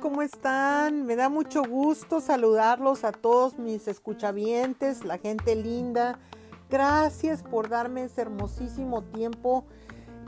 [0.00, 1.04] ¿Cómo están?
[1.04, 6.18] Me da mucho gusto saludarlos a todos mis escuchavientes, la gente linda.
[6.70, 9.66] Gracias por darme ese hermosísimo tiempo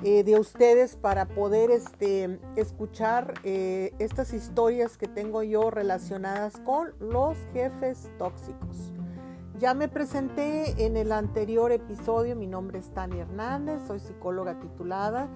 [0.04, 6.92] eh, de ustedes para poder este, escuchar eh, estas historias que tengo yo relacionadas con
[7.00, 8.92] los jefes tóxicos.
[9.58, 15.30] Ya me presenté en el anterior episodio, mi nombre es Tania Hernández, soy psicóloga titulada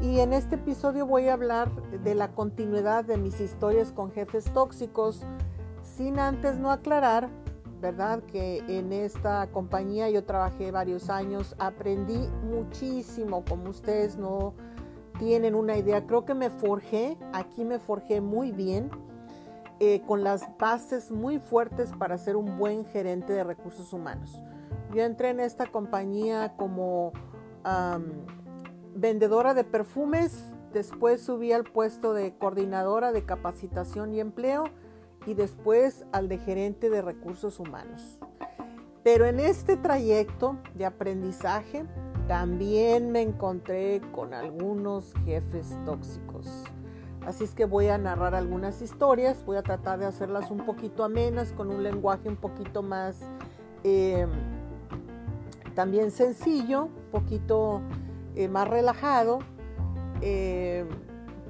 [0.00, 4.52] y en este episodio voy a hablar de la continuidad de mis historias con jefes
[4.52, 5.22] tóxicos,
[5.82, 7.28] sin antes no aclarar,
[7.80, 8.22] ¿verdad?
[8.24, 14.54] Que en esta compañía yo trabajé varios años, aprendí muchísimo, como ustedes no
[15.18, 16.06] tienen una idea.
[16.06, 18.90] Creo que me forjé, aquí me forjé muy bien,
[19.80, 24.42] eh, con las bases muy fuertes para ser un buen gerente de recursos humanos.
[24.94, 27.12] Yo entré en esta compañía como
[28.96, 30.42] vendedora de perfumes,
[30.72, 34.64] después subí al puesto de coordinadora de capacitación y empleo
[35.26, 38.18] y después al de gerente de recursos humanos.
[39.02, 41.84] Pero en este trayecto de aprendizaje
[42.26, 46.64] también me encontré con algunos jefes tóxicos.
[47.24, 51.04] Así es que voy a narrar algunas historias, voy a tratar de hacerlas un poquito
[51.04, 53.20] amenas, con un lenguaje un poquito más
[53.84, 54.26] eh,
[55.74, 57.82] también sencillo, un poquito
[58.36, 59.38] eh, más relajado,
[60.20, 60.84] eh,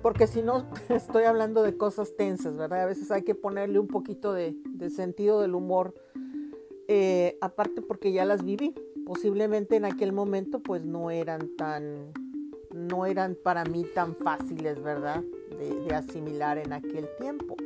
[0.03, 2.83] porque si no estoy hablando de cosas tensas, ¿verdad?
[2.83, 4.55] A veces hay que ponerle un poquito de,
[4.95, 5.95] sentido del humor,
[6.89, 8.73] eh, aparte porque ya las viví.
[9.05, 12.13] Posiblemente en aquel momento pues no eran tan,
[12.73, 15.23] no eran para mí tan fáciles, ¿verdad?
[15.59, 17.57] de asimilar en aquel tiempo.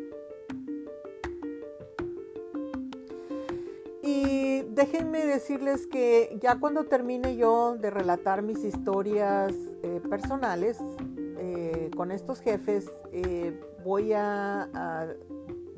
[4.69, 10.79] Déjenme decirles que ya cuando termine yo de relatar mis historias eh, personales
[11.39, 14.69] eh, con estos jefes, eh, voy a,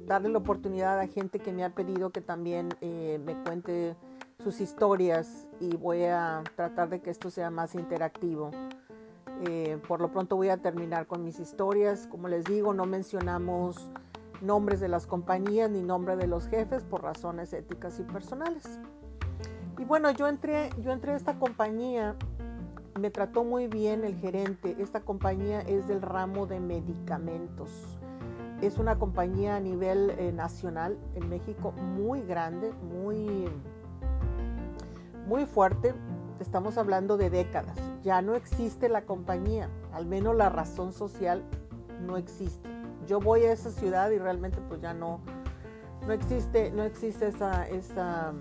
[0.06, 3.96] darle la oportunidad a gente que me ha pedido que también me cuente
[4.42, 8.50] sus historias y voy a tratar de que esto sea más interactivo.
[9.86, 12.08] por lo pronto voy a terminar con mis historias.
[12.08, 13.90] Como les digo, no mencionamos
[14.42, 18.80] nombres de las compañías ni nombre de los jefes por razones éticas y personales.
[19.78, 22.16] Y bueno, yo entré, yo entré a esta compañía,
[23.00, 24.76] me trató muy bien el gerente.
[24.78, 27.96] Esta compañía es del ramo de medicamentos.
[28.60, 33.48] Es una compañía a nivel eh, nacional en México muy grande, muy,
[35.26, 35.94] muy fuerte.
[36.38, 37.78] Estamos hablando de décadas.
[38.02, 41.42] Ya no existe la compañía, al menos la razón social
[42.00, 45.20] no existe yo voy a esa ciudad y realmente pues ya no,
[46.06, 48.32] no existe, no existe esa, esa,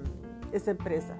[0.52, 1.16] esa empresa.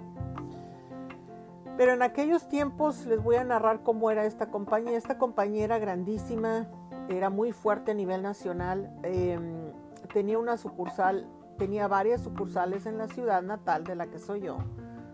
[1.78, 4.97] Pero en aquellos tiempos les voy a narrar cómo era esta compañía.
[4.97, 6.68] Esta compañía era grandísima,
[7.09, 8.94] era muy fuerte a nivel nacional.
[9.03, 9.72] Em,
[10.13, 11.28] tenía una sucursal,
[11.58, 14.58] tenía varias sucursales en la ciudad natal de la que soy yo,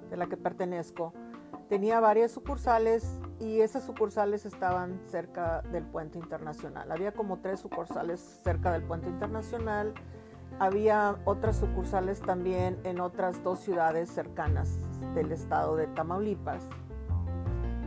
[0.09, 1.13] de la que pertenezco.
[1.69, 6.91] Tenía varias sucursales y esas sucursales estaban cerca del puente internacional.
[6.91, 9.93] Había como tres sucursales cerca del puente internacional.
[10.59, 14.75] Había otras sucursales también en otras dos ciudades cercanas
[15.13, 16.63] del estado de Tamaulipas.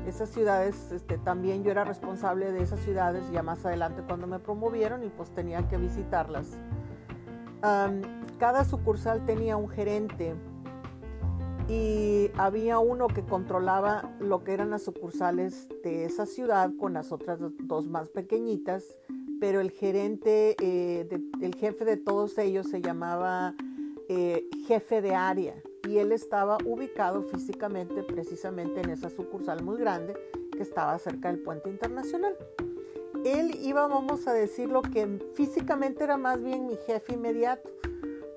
[0.07, 4.39] Esas ciudades, este, también yo era responsable de esas ciudades ya más adelante cuando me
[4.39, 6.59] promovieron y pues tenía que visitarlas.
[8.39, 10.35] cada sucursal tenía un gerente
[11.71, 17.13] y había uno que controlaba lo que eran las sucursales de esa ciudad con las
[17.13, 18.85] otras dos más pequeñitas,
[19.39, 21.09] pero el gerente, eh,
[21.41, 23.55] el jefe de todos ellos se llamaba
[24.09, 25.55] eh, jefe de área
[25.89, 30.15] y él estaba ubicado físicamente precisamente en esa sucursal muy grande
[30.51, 32.37] que estaba cerca del puente internacional.
[33.25, 37.71] Él iba, vamos a decirlo, que físicamente era más bien mi jefe inmediato,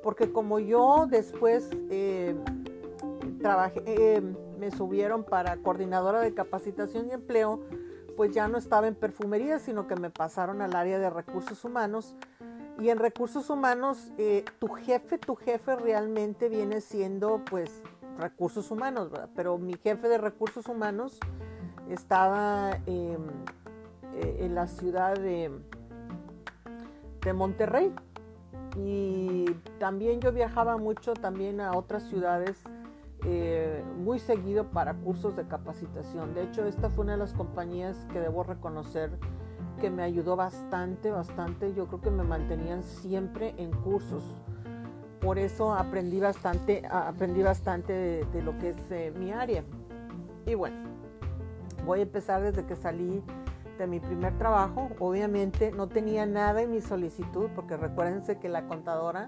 [0.03, 1.67] porque como yo después...
[1.89, 2.35] Eh,
[3.43, 4.21] trabajé, eh,
[4.57, 7.59] me subieron para coordinadora de capacitación y empleo,
[8.15, 12.15] pues ya no estaba en perfumería, sino que me pasaron al área de recursos humanos.
[12.79, 17.69] Y en recursos humanos, eh, tu jefe, tu jefe realmente viene siendo pues
[18.17, 19.29] recursos humanos, ¿verdad?
[19.35, 21.19] Pero mi jefe de recursos humanos
[21.89, 23.27] estaba em,
[24.15, 25.51] eh, en la ciudad de,
[27.21, 27.93] de Monterrey.
[28.75, 29.45] Y
[29.79, 32.57] también yo viajaba mucho también a otras ciudades
[33.25, 36.33] eh, muy seguido para cursos de capacitación.
[36.33, 39.17] De hecho, esta fue una de las compañías que debo reconocer
[39.79, 41.73] que me ayudó bastante, bastante.
[41.73, 44.23] Yo creo que me mantenían siempre en cursos.
[45.21, 49.63] Por eso aprendí bastante, aprendí bastante de, lo que es eh, mi área.
[50.45, 50.75] Y bueno,
[51.85, 53.23] voy a empezar desde que salí
[53.77, 54.89] de mi primer trabajo.
[54.99, 59.27] Obviamente no tenía nada en mi solicitud, porque recuérdense que la contadora,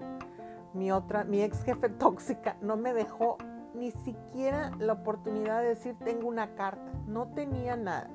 [0.74, 3.38] mi otra, mi ex jefe tóxica, no me dejó
[3.76, 6.92] ni siquiera la oportunidad de decir tengo una carta.
[7.06, 8.10] No tenía nada.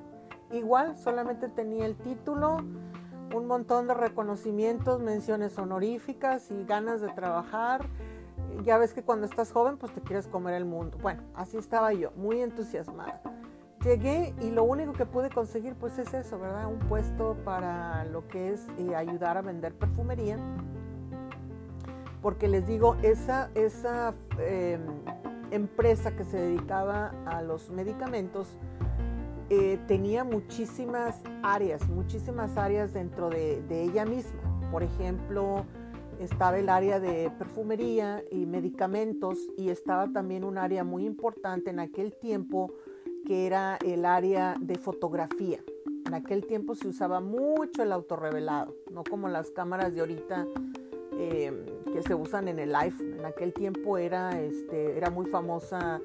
[0.50, 2.58] Igual solamente tenía el título,
[3.34, 7.86] un montón de reconocimientos, menciones honoríficas y ganas de trabajar.
[8.64, 10.98] Ya ves que cuando estás joven pues te quieres comer el mundo.
[11.00, 13.22] Bueno, así estaba yo, muy entusiasmada.
[13.82, 16.66] Llegué y lo único que pude conseguir pues es eso, ¿verdad?
[16.66, 20.36] Un puesto para lo que es eh, ayudar a vender perfumería.
[22.20, 24.82] Porque les digo, esa, esa em,
[25.52, 28.48] empresa que se dedicaba a los medicamentos
[29.50, 34.40] eh, tenía muchísimas áreas, muchísimas áreas dentro de, de ella misma.
[34.70, 35.66] Por ejemplo,
[36.18, 41.80] estaba el área de perfumería y medicamentos y estaba también un área muy importante en
[41.80, 42.72] aquel tiempo
[43.26, 45.58] que era el área de fotografía.
[46.06, 50.46] En aquel tiempo se usaba mucho el autorrevelado, no como las cámaras de ahorita
[51.18, 53.14] em, que se usan en el iPhone.
[53.18, 56.00] En aquel tiempo era, este, era muy famosa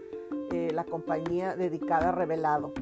[0.52, 2.74] eh, la compañía dedicada a revelado.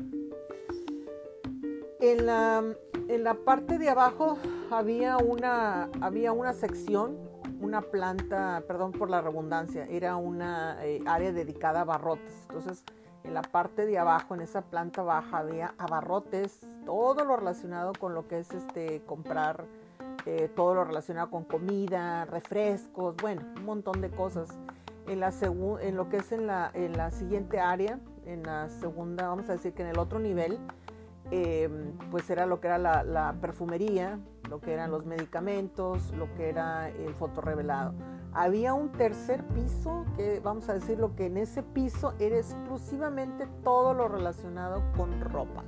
[1.99, 2.63] En la,
[3.07, 4.37] en la, parte de abajo
[4.69, 7.17] había una, había una sección,
[7.61, 12.33] una planta, perdón por la redundancia, era una eh, área dedicada a barrotes.
[12.49, 12.83] Entonces,
[13.23, 18.13] en la parte de abajo, en esa planta baja, había abarrotes, todo lo relacionado con
[18.13, 19.65] lo que es este comprar,
[20.25, 24.49] eh, todo lo relacionado con comida, refrescos, bueno, un montón de cosas.
[25.07, 25.31] En, la
[25.81, 29.53] en lo que es en la, en la siguiente área, en la segunda, vamos a
[29.53, 30.57] decir que en el otro nivel,
[31.29, 34.19] em, pues era lo que era la, la, perfumería,
[34.49, 37.93] lo que eran los medicamentos, lo que era el fotorrevelado
[38.35, 43.47] había un tercer piso que vamos a decir lo que en ese piso era exclusivamente
[43.63, 45.63] todo lo relacionado con ropa.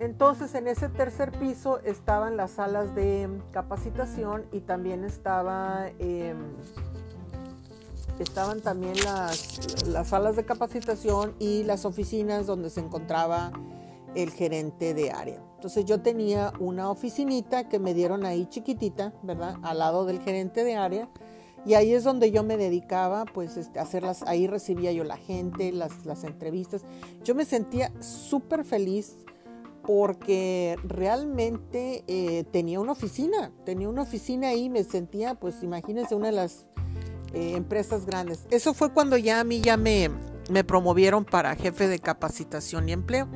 [0.00, 5.04] Entonces en ese tercer piso estaban las salas de capacitación y también
[5.98, 6.36] em,
[8.20, 13.52] estaban también las, las salas de capacitación y las oficinas donde se encontraba
[14.14, 15.42] el gerente de área.
[15.56, 19.56] Entonces yo tenía una oficinita que me dieron ahí chiquitita, ¿verdad?
[19.62, 21.08] Al lado del gerente de área.
[21.66, 25.72] Y ahí es donde yo me dedicaba, pues, este, hacerlas, ahí recibía yo la gente,
[25.72, 26.82] las, las entrevistas.
[27.24, 29.16] Yo me sentía súper feliz
[29.88, 36.26] porque realmente eh, tenía una oficina, tenía una oficina ahí, me sentía, pues, imagínense, una
[36.26, 36.66] de las
[37.32, 38.46] eh, empresas grandes.
[38.50, 40.10] Eso fue cuando ya a mí ya me,
[40.66, 43.28] promovieron para jefe de capacitación y empleo.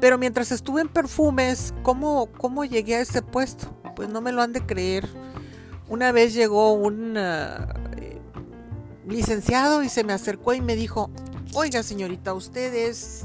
[0.00, 3.72] Pero mientras estuve en perfumes, ¿cómo, ¿cómo llegué a ese puesto?
[3.94, 5.08] Pues no me lo han de creer.
[5.88, 8.20] Una vez llegó un eh,
[9.06, 11.12] licenciado y se me acercó y me dijo,
[11.54, 13.24] oiga señorita, ¿usted es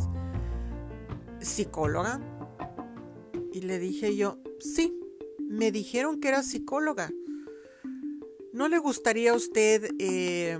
[1.39, 2.21] psicóloga?
[3.55, 4.99] Y le dije yo, sí,
[5.39, 7.09] me dijeron que era psicóloga.
[8.51, 10.59] ¿No le gustaría a usted eh,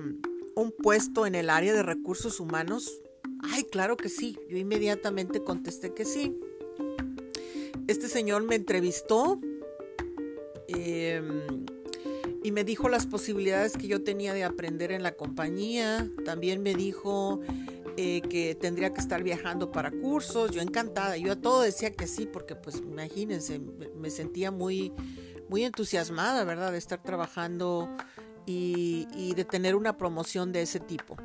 [0.55, 3.01] un puesto en el área de recursos humanos?
[3.41, 4.39] Ay, claro que sí.
[4.49, 6.37] Yo inmediatamente contesté que sí.
[7.87, 9.41] Este señor me entrevistó
[10.69, 11.65] em,
[12.45, 16.09] y me dijo las posibilidades que yo tenía de aprender en la compañía.
[16.23, 17.41] También me dijo
[17.97, 20.51] eh, que tendría que estar viajando para cursos.
[20.51, 21.17] Yo encantada.
[21.17, 24.93] Yo a todo decía que sí, porque pues imagínense, me sentía muy,
[25.49, 26.71] muy entusiasmada, ¿verdad?
[26.71, 27.89] De estar trabajando
[28.45, 31.17] y, y de tener una promoción de ese tipo.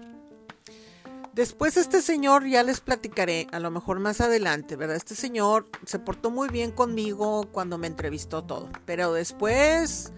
[1.33, 4.97] Después este señor, ya les platicaré, a lo mejor más adelante, ¿verdad?
[4.97, 10.13] Este señor se portó muy bien conmigo cuando me entrevistó todo, pero después,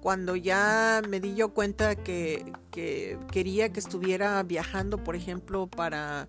[0.00, 6.26] cuando ya me di yo cuenta que, quería que estuviera viajando, por ejemplo, para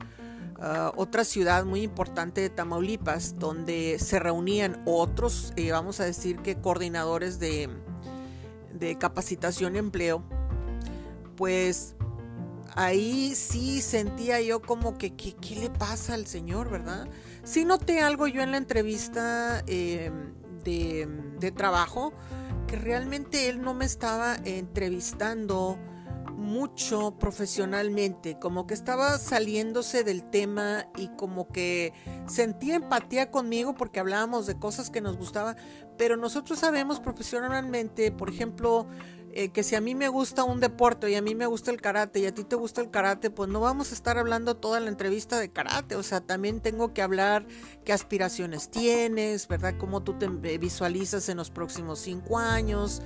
[0.59, 6.37] ah, otra ciudad muy importante de Tamaulipas, donde se reunían otros, eh, vamos a decir
[6.37, 7.69] que coordinadores de,
[8.99, 10.23] capacitación y empleo,
[11.35, 11.95] pues
[12.75, 17.07] ahí sí sentía yo como que, ¿qué, le pasa al Señor, verdad?
[17.43, 22.13] Sí noté algo yo en la entrevista em, de, trabajo,
[22.71, 25.77] que realmente Él no me estaba entrevistando
[26.37, 31.91] mucho profesionalmente, como que estaba saliéndose del tema y como que
[32.27, 35.57] sentía empatía conmigo porque hablábamos de cosas que nos gustaban,
[35.97, 38.87] pero nosotros sabemos profesionalmente, por ejemplo,
[39.33, 41.81] eh, que si a mí me gusta un deporte y a mí me gusta el
[41.81, 44.79] karate y a ti te gusta el karate, pues no vamos a estar hablando toda
[44.79, 45.95] la entrevista de karate.
[45.95, 47.45] O sea, también tengo que hablar
[47.85, 49.75] qué aspiraciones tienes, ¿verdad?
[49.77, 53.01] Cómo tú te visualizas en los próximos cinco años,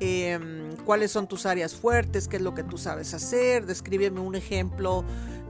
[0.00, 4.34] em, cuáles son tus áreas fuertes, qué es lo que tú sabes hacer, descríbeme un
[4.34, 5.04] ejemplo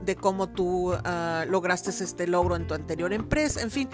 [0.05, 3.89] de cómo tú ah, lograste este logro en tu anterior empresa, en fin,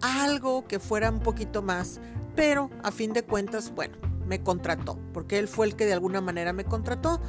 [0.00, 2.00] algo que fuera un poquito más,
[2.34, 6.20] pero a fin de cuentas, bueno, me contrató, porque él fue el que de alguna
[6.20, 7.20] manera me contrató.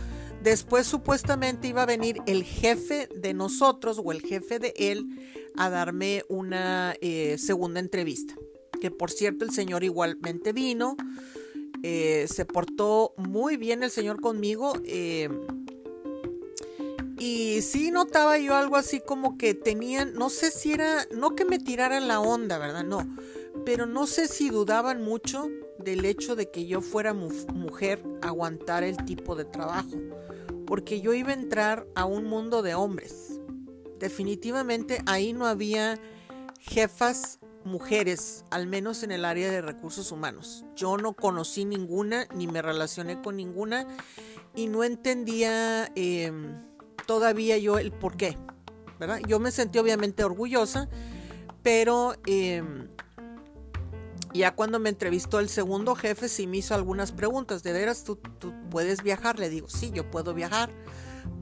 [0.41, 5.05] Después supuestamente iba a venir el jefe de nosotros o el jefe de él
[5.57, 8.35] a darme una eh, segunda entrevista.
[8.79, 10.97] Que por cierto el señor igualmente vino,
[11.81, 14.73] eh, se portó muy bien el señor conmigo.
[14.85, 15.29] Eh,
[17.17, 21.45] y sí notaba yo algo así como que tenían, no sé si era, no que
[21.45, 22.83] me tiraran la onda, ¿verdad?
[22.83, 23.07] No,
[23.63, 25.47] pero no sé si dudaban mucho
[25.79, 29.97] del hecho de que yo fuera mujer aguantar el tipo de trabajo,
[30.65, 33.39] porque yo iba a entrar a un mundo de hombres.
[33.99, 35.99] Definitivamente ahí no había
[36.59, 40.65] jefas mujeres, al menos en el área de recursos humanos.
[40.75, 43.87] Yo no conocí ninguna, ni me relacioné con ninguna,
[44.55, 45.91] y no entendía...
[45.95, 46.59] Em,
[47.05, 48.37] todavía yo el por qué,
[48.99, 49.19] ¿verdad?
[49.27, 50.89] Yo me sentí obviamente orgullosa,
[51.63, 52.87] pero em,
[54.39, 57.63] ya cuando me entrevistó el segundo jefe sí me hizo algunas preguntas.
[57.63, 58.19] ¿De veras tú,
[58.69, 59.39] puedes viajar?
[59.39, 60.69] Le digo, sí, yo puedo viajar.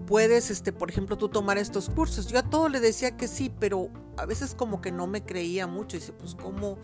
[0.07, 2.27] Puedes, este, por ejemplo, tú tomar estos cursos.
[2.27, 5.65] Yo a todo le decía que sí, pero a veces como que no me creía
[5.67, 5.97] mucho.
[5.97, 6.77] Dice, pues, ¿cómo?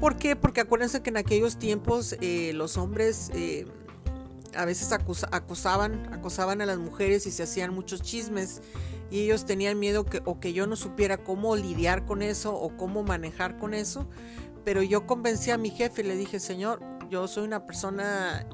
[0.00, 0.36] ¿Por qué?
[0.36, 3.30] Porque acuérdense que en aquellos tiempos eh, los hombres...
[3.34, 3.66] Eh,
[4.56, 8.62] a veces acosaban, acosaban a las mujeres y se hacían muchos chismes
[9.10, 12.76] y ellos tenían miedo que o que yo no supiera cómo lidiar con eso o
[12.76, 14.08] cómo manejar con eso,
[14.66, 18.44] pero yo convencí a mi jefe y le dije, señor, yo soy una persona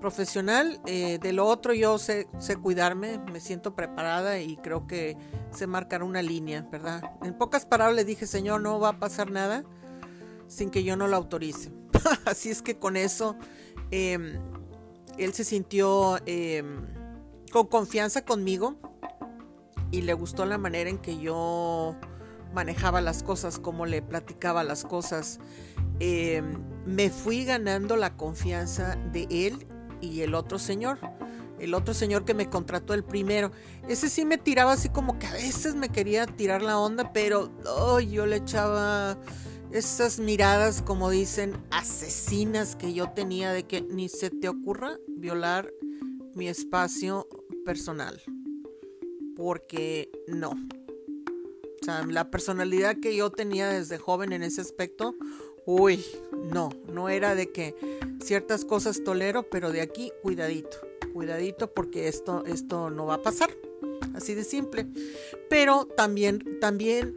[0.00, 2.26] profesional, eh, de lo otro yo sé,
[2.62, 5.18] cuidarme, me siento preparada y creo que
[5.50, 7.02] sé marcar una línea, ¿verdad?
[7.22, 9.62] En pocas palabras le dije, señor, no va a pasar nada
[10.46, 11.70] sin que yo no lo autorice.
[12.24, 13.36] Así es que con eso...
[13.90, 14.40] Eh,
[15.18, 16.86] él se sintió em,
[17.52, 18.76] con confianza conmigo
[19.90, 21.94] y le gustó la manera en que yo
[22.52, 25.38] manejaba las cosas, cómo le platicaba las cosas.
[26.00, 29.66] Em, me fui ganando la confianza de él
[30.00, 30.98] y el otro señor.
[31.58, 33.50] El otro señor que me contrató el primero.
[33.88, 37.50] Ese sí me tiraba así como que a veces me quería tirar la onda, pero
[38.00, 39.18] yo le echaba
[39.72, 45.70] esas miradas, como dicen, asesinas que yo tenía de que ni se te ocurra violar
[46.34, 47.28] mi espacio
[47.64, 48.22] personal.
[49.36, 50.52] Porque no.
[51.80, 55.14] O sea, la personalidad que yo tenía desde joven en ese aspecto,
[55.66, 56.04] uy,
[56.52, 57.74] no, no era de que
[58.22, 60.78] ciertas cosas tolero, pero de aquí cuidadito,
[61.12, 63.50] cuidadito porque esto, esto no va a pasar.
[64.14, 64.86] Así de simple.
[65.48, 67.16] Pero también, también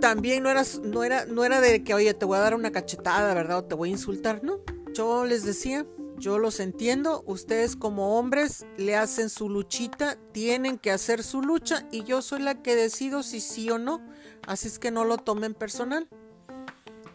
[0.00, 0.50] también no,
[0.82, 3.58] no, era, no era de que, oye, te voy a dar una cachetada, ¿verdad?
[3.58, 4.60] O te voy a insultar, no.
[4.92, 5.86] Yo les decía,
[6.18, 11.86] yo los entiendo, ustedes como hombres le hacen su luchita, tienen que hacer su lucha
[11.90, 14.00] y yo soy la que decido si sí o no.
[14.46, 16.08] Así es que no lo tomen personal.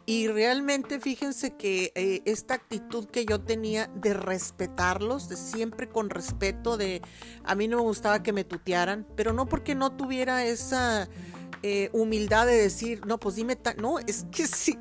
[0.06, 6.10] Y realmente fíjense que eh, esta actitud que yo tenía de respetarlos, de siempre con
[6.10, 7.03] respeto, de
[7.44, 11.08] a mí no me gustaba que me tutearan, pero no porque no tuviera esa
[11.62, 14.79] eh, humildad de decir, no, pues dime, no, es que sí,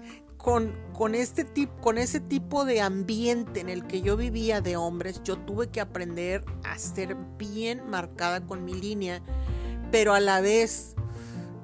[0.94, 5.20] con, este tipo, con ese tipo de ambiente en el que yo vivía de hombres,
[5.22, 9.20] yo tuve que aprender a ser bien marcada con mi línea,
[9.92, 10.94] pero a la vez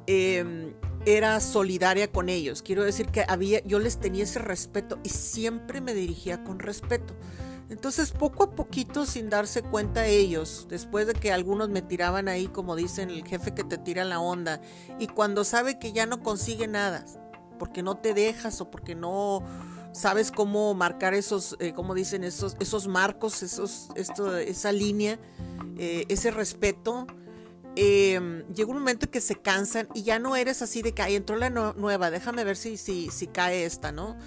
[0.06, 0.74] em,
[1.06, 2.60] era solidaria con ellos.
[2.60, 7.14] Quiero decir que había, yo les tenía ese respeto y siempre me dirigía con respeto.
[7.70, 12.48] Entonces, poco a poquito, sin darse cuenta ellos, después de que algunos me tiraban ahí,
[12.48, 14.60] como dicen, el jefe que te tira la onda,
[14.98, 17.06] y cuando sabe que ya no consigue nada,
[17.64, 19.42] porque no te dejas o porque no
[19.92, 25.18] sabes cómo marcar esos, eh, como dicen, esos, esos marcos, esos, esto, esa línea,
[25.78, 27.06] eh, ese respeto,
[27.74, 31.16] eh, llega un momento que se cansan y ya no eres así de que ahí
[31.16, 34.18] entró la nueva, déjame ver si, si, si cae esta, ¿no?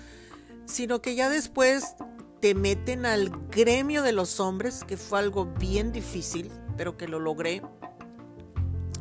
[0.65, 1.93] Sino que ya después
[2.41, 7.19] te meten al gremio de los hombres, que fue algo bien difícil, pero que lo
[7.19, 7.61] logré.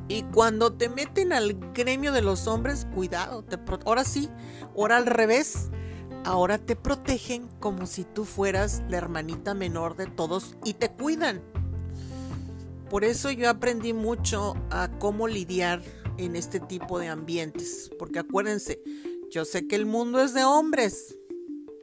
[0.09, 4.29] Y cuando te meten al gremio de los hombres, cuidado, te ahora sí,
[4.77, 5.71] ahora al revés,
[6.25, 11.43] ahora te protegen como si tú fueras la hermanita menor de todos y te cuidan.
[12.89, 15.83] Por eso yo aprendí mucho a cómo lidiar
[16.19, 18.81] en este tipo de ambientes, porque acuérdense,
[19.31, 21.17] yo sé que el mundo es de hombres,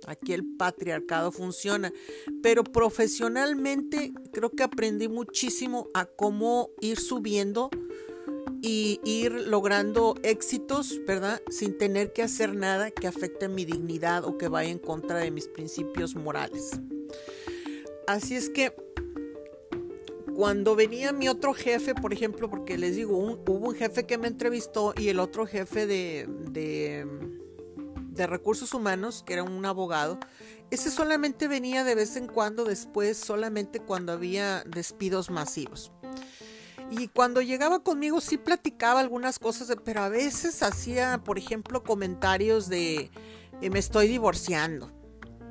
[0.08, 1.94] Aquí el patriarcado funciona.
[2.42, 7.70] Pero profesionalmente creo que aprendí muchísimo a cómo ir subiendo
[8.62, 11.42] y ir logrando éxitos, ¿verdad?
[11.50, 15.32] Sin tener que hacer nada que afecte mi dignidad o que vaya en contra de
[15.32, 16.80] mis principios morales.
[18.08, 18.74] Así es que
[20.36, 24.28] cuando venía mi otro jefe, por ejemplo, porque les digo, hubo un jefe que me
[24.28, 26.28] entrevistó y el otro jefe de
[28.14, 30.20] de recursos humanos, que era un abogado,
[30.70, 35.92] ese solamente venía de vez en cuando, después solamente cuando había despidos masivos.
[36.96, 42.70] Y cuando llegaba conmigo sí platicaba algunas cosas, pero a veces hacía, por ejemplo, comentarios
[42.70, 43.10] de
[43.62, 44.92] eh, me estoy divorciando.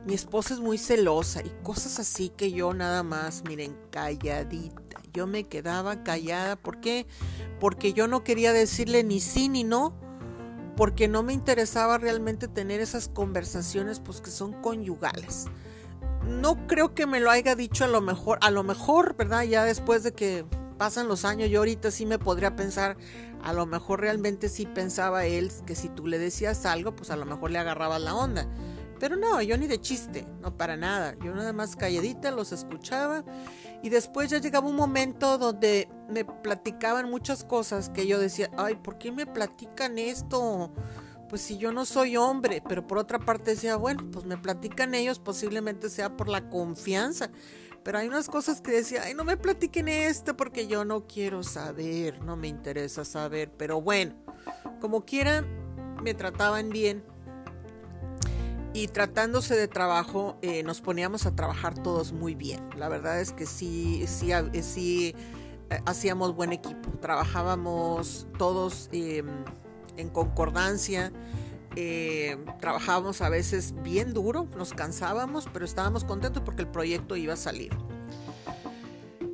[0.07, 5.01] Mi esposa es muy celosa y cosas así que yo nada más, miren, calladita.
[5.13, 6.55] Yo me quedaba callada.
[6.55, 7.09] ¿Por qué?
[7.59, 9.99] Porque yo no quería decirle ni sí ni no
[10.77, 15.47] porque no me interesaba realmente tener esas conversaciones pues que son conyugales.
[16.25, 19.43] No creo que me lo haya dicho a lo mejor, a lo mejor, ¿verdad?
[19.43, 22.97] Ya después de que pasan los años, yo ahorita sí me podría pensar,
[23.43, 27.17] a lo mejor realmente sí pensaba él que si tú le decías algo, pues a
[27.17, 28.49] lo mejor le agarrabas la onda.
[29.03, 31.17] Pero no, yo ni de chiste, no para nada.
[31.25, 33.25] Yo nada más calladita los escuchaba
[33.83, 38.77] y después ya llegaba un momento donde me platicaban muchas cosas que yo decía, ay,
[38.77, 40.71] ¿por qué me platican esto?
[41.29, 44.95] Pues si yo no soy hombre, pero por otra parte decía, bueno, pues me platican
[44.95, 47.33] ellos, posiblemente sea por la confianza.
[47.85, 51.43] Pero hay unas cosas que decía, ay, no me platiquen esto porque yo no quiero
[51.43, 53.51] saber, no me interesa saber.
[53.57, 54.15] Pero bueno,
[54.81, 55.45] como quiera,
[56.03, 57.05] me trataban bien
[58.75, 62.61] y tratándose de trabajo, eh, nos poníamos a trabajar todos muy bien.
[62.77, 65.15] La verdad es que sí, sí, sí
[65.69, 66.91] eh, hacíamos buen equipo.
[67.01, 69.27] Trabajábamos todos em,
[69.97, 71.13] en concordancia.
[71.77, 77.35] Eh, trabajábamos a veces bien duro, nos cansábamos, pero estábamos contentos porque el proyecto iba
[77.35, 77.73] a salir.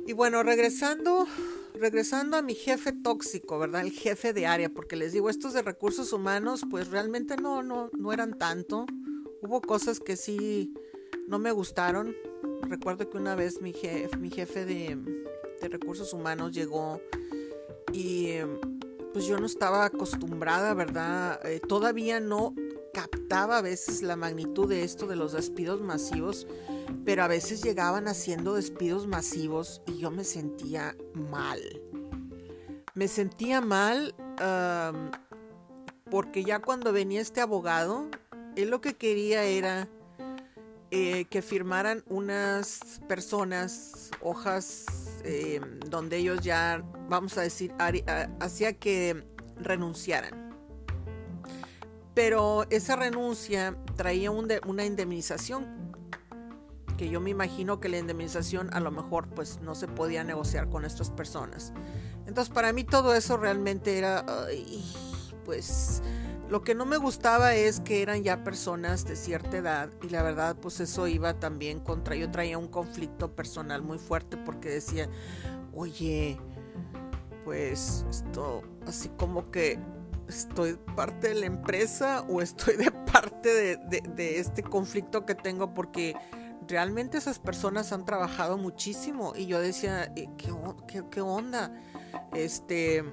[0.07, 1.27] Y bueno, regresando,
[1.75, 3.81] regresando a mi jefe tóxico, ¿verdad?
[3.81, 7.89] El jefe de área, porque les digo, estos de recursos humanos, pues realmente no, no,
[7.97, 8.85] no eran tanto.
[9.41, 10.73] Hubo cosas que sí
[11.27, 12.15] no me gustaron.
[12.63, 14.97] Recuerdo que una vez mi jefe, mi jefe de,
[15.69, 17.01] recursos humanos llegó
[17.93, 18.29] y
[19.13, 21.39] pues yo no estaba acostumbrada, ¿verdad?
[21.45, 22.53] Eh, todavía no
[22.93, 26.47] captaba a veces la magnitud de esto de los despidos masivos,
[27.05, 31.61] pero a veces llegaban haciendo despidos masivos y yo me sentía mal.
[32.93, 34.15] Me sentía mal
[36.09, 38.09] porque ya cuando venía este abogado,
[38.55, 39.87] él lo que quería era
[40.91, 44.85] eh, que firmaran unas personas, hojas
[45.23, 47.73] eh, donde ellos ya, vamos a decir,
[48.39, 49.25] hacía que
[49.57, 50.49] renunciaran.
[52.13, 55.79] Pero esa renuncia traía una indemnización
[56.99, 60.69] que yo me imagino que la indemnización a lo mejor pues no se podía negociar
[60.69, 61.71] con estas personas.
[62.27, 64.25] Entonces para mí todo eso realmente era,
[65.45, 66.01] pues
[66.49, 70.23] lo que no me gustaba es que eran ya personas de cierta edad y la
[70.23, 75.07] verdad pues eso iba también contra, yo traía un conflicto personal muy fuerte porque decía,
[75.73, 76.39] oye,
[77.45, 79.79] pues esto así como que
[80.27, 86.15] estoy parte de la empresa o estoy de parte de, este conflicto que tengo porque
[86.67, 90.51] realmente esas personas han trabajado muchísimo y yo decía, eh, ¿qué,
[90.87, 91.71] qué, qué onda?
[92.33, 93.03] Este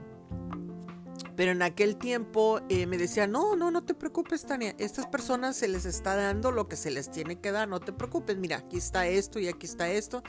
[1.36, 4.74] pero en aquel tiempo eh, me decía, no, no, no te preocupes, Tania.
[4.78, 7.68] Estas personas se les está dando lo que se les tiene que dar.
[7.68, 8.38] No te preocupes.
[8.38, 10.22] Mira, aquí está esto y aquí está esto.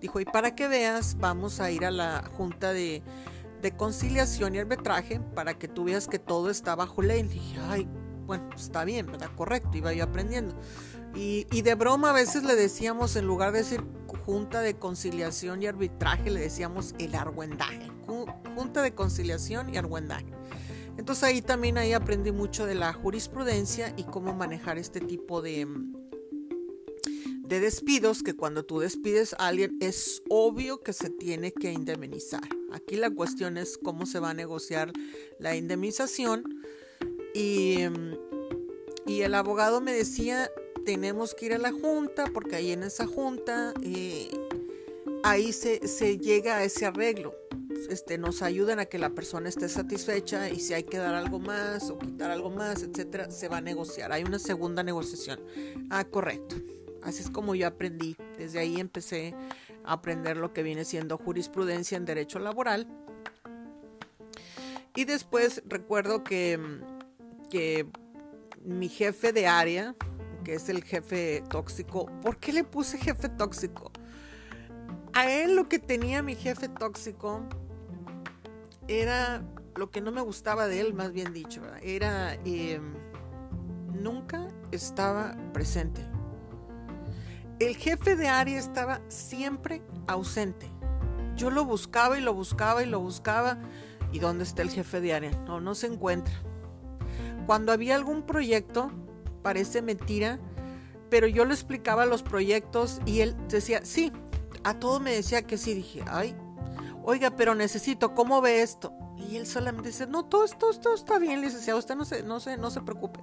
[0.00, 3.02] Dijo, y para que veas, vamos a ir a la junta de,
[3.76, 7.24] conciliación y arbitraje para que tú veas que todo está bajo ley.
[7.24, 7.88] dije, ay,
[8.26, 9.30] bueno, está bien, ¿verdad?
[9.34, 9.76] Correcto.
[9.76, 10.54] Iba yo aprendiendo.
[11.14, 13.82] Y, y de broma a veces le decíamos, en lugar de decir
[14.24, 17.90] Junta de Conciliación y Arbitraje, le decíamos el argüendaje.
[18.06, 20.26] Junta de Conciliación y Argüendaje.
[20.96, 25.66] Entonces ahí también ahí aprendí mucho de la jurisprudencia y cómo manejar este tipo de,
[27.40, 32.42] de despidos, que cuando tú despides a alguien es obvio que se tiene que indemnizar.
[32.72, 34.92] Aquí la cuestión es cómo se va a negociar
[35.38, 36.44] la indemnización.
[37.34, 37.78] Y,
[39.06, 40.50] y el abogado me decía,
[40.84, 44.30] tenemos que ir a la junta, porque ahí en esa junta, eh,
[45.22, 47.34] ahí se, se llega a ese arreglo
[47.88, 51.38] este, nos ayudan a que la persona esté satisfecha y si hay que dar algo
[51.38, 54.12] más o quitar algo más, etcétera, se va a negociar.
[54.12, 55.40] Hay una segunda negociación.
[55.90, 56.56] Ah, correcto.
[57.02, 58.16] Así es como yo aprendí.
[58.38, 59.34] Desde ahí empecé
[59.84, 62.86] a aprender lo que viene siendo jurisprudencia en derecho laboral.
[64.94, 66.58] Y después recuerdo que,
[67.50, 67.86] que
[68.64, 69.94] mi jefe de área,
[70.42, 73.90] que es el jefe tóxico, ¿por qué le puse jefe tóxico?
[75.12, 77.42] A él lo que tenía mi jefe tóxico
[78.88, 79.42] era
[79.76, 82.94] lo que no me gustaba de él, más bien dicho, era em,
[83.92, 86.02] nunca estaba presente.
[87.58, 90.68] El jefe de área estaba siempre ausente.
[91.36, 93.58] Yo lo buscaba y lo buscaba y lo buscaba.
[94.12, 95.30] ¿Y dónde está el jefe de área?
[95.46, 96.34] No, no se encuentra.
[97.46, 98.90] Cuando había algún proyecto,
[99.42, 100.38] parece mentira,
[101.10, 104.12] pero yo le explicaba los proyectos y él decía, sí,
[104.64, 105.74] a todo me decía que sí.
[105.74, 106.34] Dije, ay,
[107.02, 108.92] oiga, pero necesito, ¿cómo ve esto?
[109.18, 112.40] Y él solamente dice, no, todo, todo, todo está bien, licenciado, usted no se, no,
[112.40, 113.20] se, no se preocupe.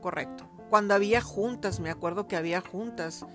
[0.00, 0.48] Correcto.
[0.70, 3.26] Cuando había juntas, me acuerdo que había juntas,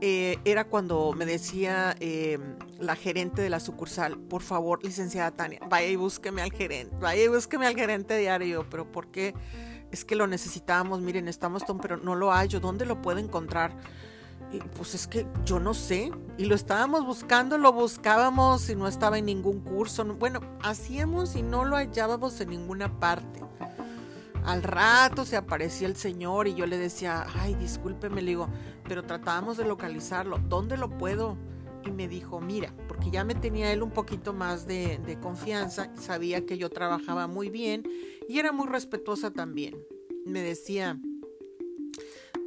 [0.00, 2.38] eh, era cuando me decía eh,
[2.78, 7.24] la gerente de la sucursal, por favor, licenciada Tania, vaya y búsqueme al gerente, vaya
[7.24, 9.34] y búsqueme al gerente diario, pero ¿por qué?
[9.90, 13.76] Es que lo necesitábamos, miren, estamos, pero no lo hallo, ¿dónde lo puedo encontrar?
[14.52, 18.86] Y pues es que yo no sé, y lo estábamos buscando, lo buscábamos y no
[18.86, 23.40] estaba en ningún curso, bueno, hacíamos y no lo hallábamos en ninguna parte.
[24.44, 28.48] Al rato se aparecía el señor y yo le decía, ay, discúlpeme, le digo,
[28.86, 31.36] pero tratábamos de localizarlo, ¿dónde lo puedo?
[31.84, 36.46] Y me dijo, mira, porque ya me tenía él un poquito más de confianza, sabía
[36.46, 37.84] que yo trabajaba muy bien
[38.28, 39.76] y era muy respetuosa también.
[40.24, 41.00] Me decía,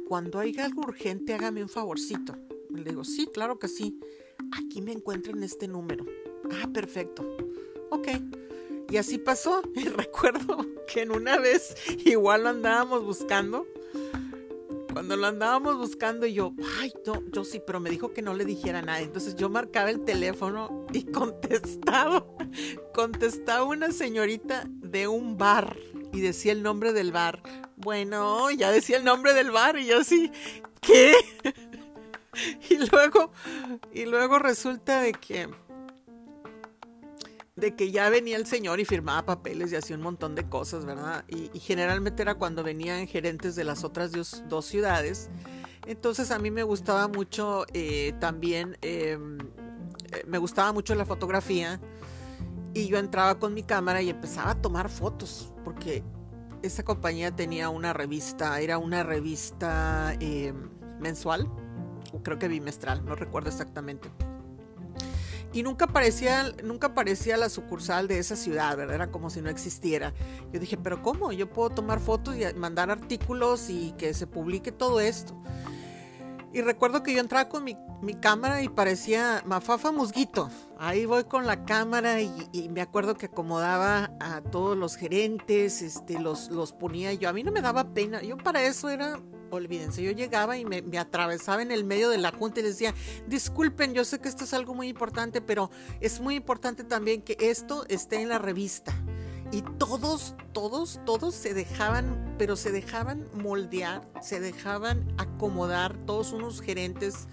[0.06, 2.36] cuando haya algo urgente, hágame un favorcito.
[2.70, 3.98] Le digo, sí, claro que sí.
[4.52, 6.04] Aquí me encuentro en este número.
[6.50, 7.36] Ah, perfecto.
[7.90, 8.08] Ok.
[8.90, 9.62] Y así pasó.
[9.74, 13.66] Y recuerdo que en una vez igual lo andábamos buscando.
[14.92, 18.34] Cuando lo andábamos buscando y yo, ay, no, yo sí, pero me dijo que no
[18.34, 19.00] le dijera nada.
[19.00, 22.26] Entonces yo marcaba el teléfono y contestaba,
[22.92, 25.76] contestaba una señorita de un bar
[26.12, 27.42] y decía el nombre del bar.
[27.76, 30.30] Bueno, ya decía el nombre del bar y yo así,
[30.80, 31.14] ¿qué?
[32.68, 33.32] y luego,
[33.92, 35.48] y luego resulta de que
[37.60, 40.84] de que ya venía el señor y firmaba papeles y hacía un montón de cosas,
[40.84, 41.24] ¿verdad?
[41.28, 45.30] Y, generalmente era cuando venían gerentes de las otras dos, ciudades.
[45.86, 49.38] Entonces a mí me gustaba mucho eh, también, em,
[50.12, 51.80] eh, me gustaba mucho la fotografía
[52.74, 56.02] y yo entraba con mi cámara y empezaba a tomar fotos porque
[56.62, 60.70] esa compañía tenía una revista, era una revista em,
[61.00, 61.50] mensual,
[62.22, 64.10] creo que bimestral, no recuerdo exactamente
[65.52, 68.94] y nunca aparecía, nunca aparecía la sucursal de esa ciudad, ¿verdad?
[68.94, 70.14] Era como si no existiera.
[70.52, 71.32] Yo dije, pero ¿cómo?
[71.32, 75.36] Yo puedo tomar fotos y mandar artículos y que se publique todo esto.
[76.52, 77.76] Y recuerdo que yo entraba con mi,
[78.20, 80.50] cámara y parecía Mafafa Musguito.
[80.78, 86.18] Ahí voy con la cámara y, me acuerdo que acomodaba a todos los gerentes, este,
[86.18, 87.28] los, los ponía yo.
[87.28, 88.20] A mí no me daba pena.
[88.22, 92.32] Yo para eso era olvídense, yo llegaba y me, atravesaba en el medio de la
[92.32, 92.94] junta y les decía,
[93.26, 97.36] disculpen, yo sé que esto es algo muy importante, pero es muy importante también que
[97.40, 98.94] esto esté en la revista.
[99.52, 106.60] Y todos, todos, todos se dejaban, pero se dejaban moldear, se dejaban acomodar, todos unos
[106.60, 107.26] gerentes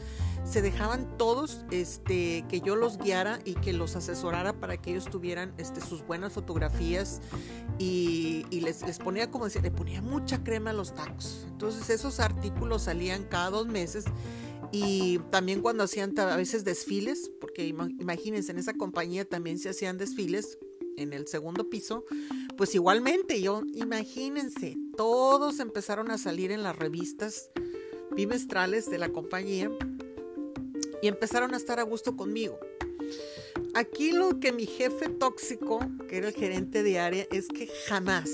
[0.44, 5.06] se dejaban todos este, que yo los guiara y que los asesorara para que ellos
[5.10, 7.22] tuvieran este, sus buenas fotografías
[7.80, 11.46] y, les, les, ponía, como decía, le ponía mucha crema a los tacos.
[11.50, 14.06] Entonces esos artículos salían cada dos meses
[14.72, 19.98] y también cuando hacían a veces desfiles, porque imagínense, en esa compañía también se hacían
[19.98, 20.58] desfiles
[20.98, 22.06] en el segundo piso,
[22.58, 27.52] pues igualmente yo, imagínense, todos empezaron a salir en las revistas
[28.16, 29.72] bimestrales de la compañía
[31.02, 32.60] y empezaron a estar a gusto conmigo.
[33.74, 38.30] Aquí lo que mi jefe tóxico, que era el gerente de área, es que jamás,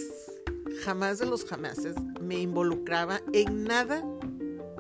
[0.84, 4.04] jamás de los jamases me involucraba en nada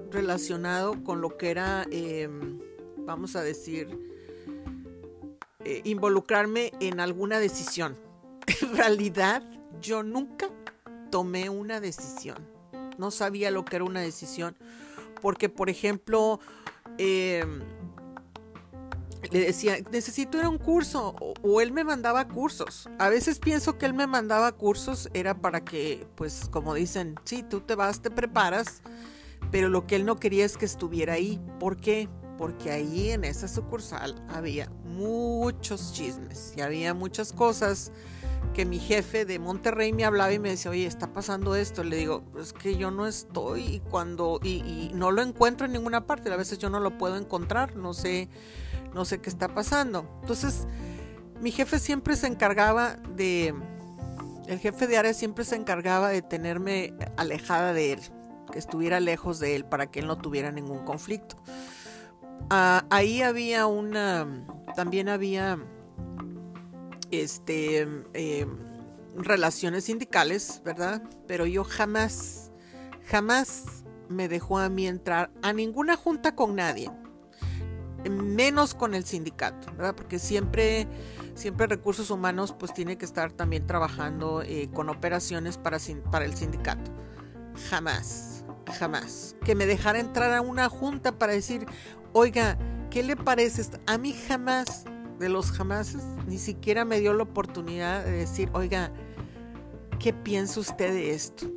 [0.09, 2.59] relacionado con lo que era, em,
[2.99, 3.87] vamos a decir,
[5.65, 7.97] eh, involucrarme en alguna decisión.
[8.61, 9.43] En realidad,
[9.81, 10.49] yo nunca
[11.11, 12.37] tomé una decisión.
[12.97, 14.55] No sabía lo que era una decisión.
[15.21, 16.39] Porque, por ejemplo,
[16.97, 17.61] Em,
[19.31, 22.89] le decía, necesito ir a un curso, o, él me mandaba cursos.
[22.99, 27.43] A veces pienso que él me mandaba cursos era para que, pues como dicen, sí,
[27.43, 28.81] tú te vas, te preparas,
[29.51, 31.39] pero lo que él no quería es que estuviera ahí.
[31.59, 32.09] ¿Por qué?
[32.43, 37.93] Porque ahí en esa sucursal había muchos chismes y había muchas cosas
[38.53, 41.85] que mi jefe de Monterrey me hablaba y me decía, oye, está pasando esto.
[41.85, 46.05] Le digo, es que yo no estoy y cuando, y, no lo encuentro en ninguna
[46.05, 46.33] parte.
[46.33, 48.27] A veces yo no lo puedo encontrar, no sé,
[48.93, 50.05] no sé qué está pasando.
[50.19, 50.67] Entonces,
[51.39, 53.55] mi jefe siempre se encargaba de,
[54.47, 57.99] el jefe de área siempre se encargaba de tenerme alejada de él,
[58.51, 61.37] que estuviera lejos de él para que él no tuviera ningún conflicto.
[62.49, 64.27] Ah, ahí había una,
[64.75, 65.57] también había
[67.11, 67.81] este,
[68.13, 68.57] em,
[69.15, 71.01] relaciones sindicales, ¿verdad?
[71.27, 72.51] Pero yo jamás,
[73.07, 76.91] jamás me dejó a mí entrar a ninguna junta con nadie,
[78.09, 79.95] menos con el sindicato, ¿verdad?
[79.95, 80.87] Porque siempre,
[81.35, 85.77] siempre recursos humanos pues tiene que estar también trabajando eh, con operaciones para,
[86.11, 86.91] para el sindicato.
[87.69, 88.43] jamás,
[88.77, 89.35] jamás.
[89.45, 91.65] Que me dejara entrar a una junta para decir,
[92.13, 92.57] oiga,
[92.89, 93.63] ¿qué le parece?
[93.87, 94.85] A mí jamás,
[95.19, 98.91] de los jamases, ni siquiera me dio la oportunidad de decir, oiga,
[99.99, 101.47] ¿qué piensa usted de esto?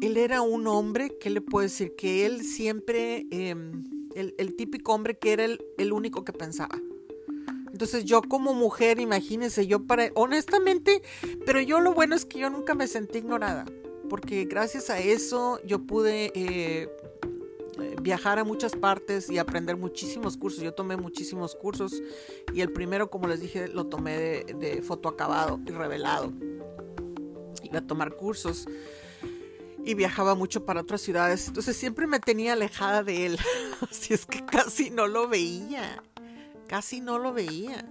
[0.00, 1.94] Él era un hombre, ¿qué le puedo decir?
[1.96, 6.80] Que él siempre, em, el, típico hombre que era el, único que pensaba.
[7.72, 11.02] Entonces yo como mujer, imagínense, yo para, honestamente,
[11.44, 13.64] pero yo lo bueno es que yo nunca me sentí ignorada,
[14.08, 16.88] porque gracias a eso yo pude eh,
[18.00, 20.62] viajar a muchas partes y aprender muchísimos cursos.
[20.62, 22.02] Yo tomé muchísimos cursos
[22.52, 26.32] y el primero, como les dije, lo tomé de, de fotoacabado y revelado.
[27.62, 28.66] Iba a tomar cursos
[29.84, 31.48] y viajaba mucho para otras ciudades.
[31.48, 33.38] Entonces siempre me tenía alejada de él.
[33.90, 36.02] Así es que casi no lo veía
[36.66, 37.84] casi no lo veía.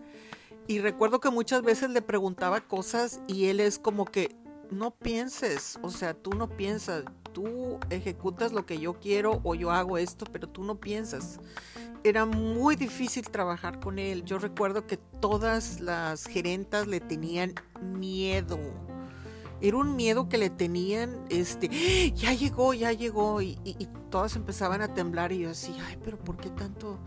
[0.67, 4.35] Y recuerdo que muchas veces le preguntaba cosas y él es como que,
[4.71, 9.71] no pienses, o sea, tú no piensas, tú ejecutas lo que yo quiero o yo
[9.71, 11.39] hago esto, pero tú no piensas.
[12.03, 14.25] Era muy difícil trabajar con él.
[14.25, 18.59] Yo recuerdo que todas las gerentas le tenían miedo.
[19.61, 22.13] Era un miedo que le tenían, este, ¡Ah!
[22.13, 26.19] ya llegó, ya llegó, y, y todas empezaban a temblar y yo así, ay, pero
[26.19, 26.99] ¿por qué tanto?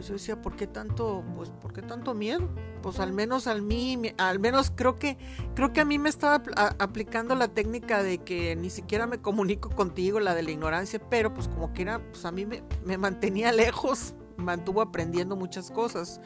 [0.00, 2.48] Pues yo decía, ¿por qué tanto, pues, ¿por qué tanto miedo?
[2.80, 5.18] Pues al menos al mí, al menos creo que,
[5.54, 6.42] creo que a mí me estaba
[6.78, 11.34] aplicando la técnica de que ni siquiera me comunico contigo, la de la ignorancia, pero
[11.34, 16.18] pues como que era, pues a mí me, me mantenía lejos, mantuvo aprendiendo muchas cosas.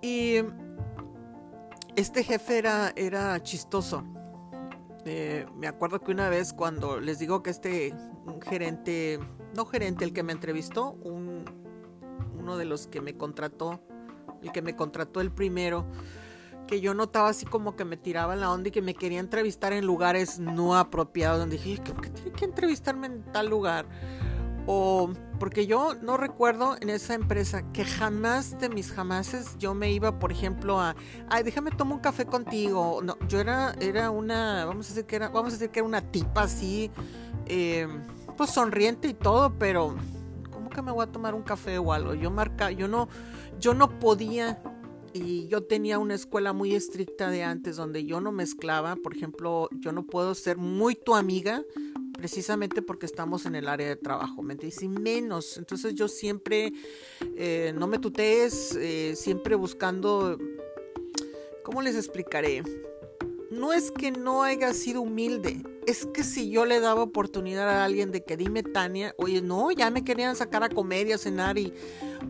[0.00, 0.38] Y
[1.94, 4.02] este jefe era, era chistoso.
[5.04, 7.94] Eh, me acuerdo que una vez cuando les digo que este
[8.42, 9.20] gerente,
[9.54, 11.61] no gerente, el que me entrevistó, un
[12.42, 13.80] uno de los que me contrató,
[14.42, 15.86] el que me contrató el primero,
[16.66, 19.72] que yo notaba así como que me tiraba la onda y que me quería entrevistar
[19.72, 23.86] en lugares no apropiados, donde dije, ¿por qué tiene que entrevistarme en tal lugar?
[24.66, 29.90] O porque yo no recuerdo en esa empresa que jamás de mis jamases yo me
[29.90, 30.94] iba, por ejemplo, a,
[31.28, 33.00] ay, déjame tomar un café contigo.
[33.02, 35.88] No, yo era, era una, vamos a decir que era, vamos a decir que era
[35.88, 36.92] una tipa así,
[37.46, 37.88] eh,
[38.36, 39.96] pues sonriente y todo, pero
[40.72, 42.14] que me voy a tomar un café o algo.
[42.14, 43.08] Yo marca, yo no,
[43.58, 44.62] yo no podía
[45.14, 49.68] y yo tenía una escuela muy estricta de antes donde yo no mezclaba, por ejemplo,
[49.72, 51.62] yo no puedo ser muy tu amiga
[52.16, 54.82] precisamente porque estamos en el área de trabajo, ¿me entiendes?
[54.82, 56.72] Y menos, entonces yo siempre,
[57.36, 60.38] eh, no me tutees, eh, siempre buscando,
[61.64, 62.62] ¿cómo les explicaré?
[63.52, 67.84] No es que no haya sido humilde, es que si yo le daba oportunidad a
[67.84, 71.58] alguien de que dime Tania, oye, no, ya me querían sacar a comedia, a cenar
[71.58, 71.74] y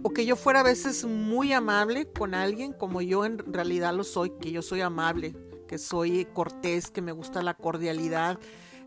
[0.03, 4.03] o que yo fuera a veces muy amable con alguien como yo en realidad lo
[4.03, 5.37] soy, que yo soy amable,
[5.69, 8.41] que soy cortés, que me gusta la cordialidad,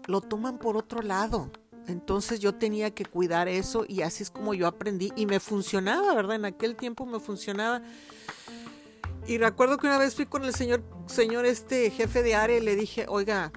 [0.05, 1.49] lo toman por otro lado.
[1.87, 6.13] Entonces yo tenía que cuidar eso y así es como yo aprendí y me funcionaba,
[6.13, 6.35] ¿verdad?
[6.35, 7.81] En aquel tiempo me funcionaba.
[9.27, 12.61] Y recuerdo que una vez fui con el señor, señor este jefe de área y
[12.61, 13.51] le dije, oiga,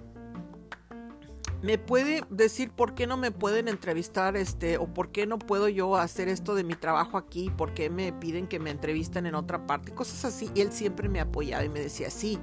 [1.60, 5.68] ¿Me puede decir por qué no me pueden entrevistar este o por qué no puedo
[5.68, 7.50] yo hacer esto de mi trabajo aquí?
[7.50, 9.92] ¿Por qué me piden que me entrevisten en otra parte?
[9.92, 10.48] Cosas así.
[10.54, 12.38] Y él siempre me apoyaba y me decía, sí.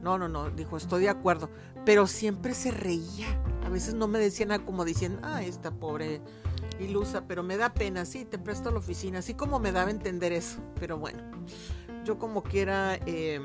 [0.00, 1.50] No, no, no, dijo, estoy de acuerdo.
[1.84, 3.26] Pero siempre se reía.
[3.62, 6.22] A veces no me decía nada como diciendo, ah, esta pobre
[6.80, 9.18] ilusa, pero me da pena, sí, te presto la oficina.
[9.18, 10.62] Así como me daba a entender eso.
[10.80, 11.22] Pero bueno,
[12.06, 13.40] yo como quiera, eh,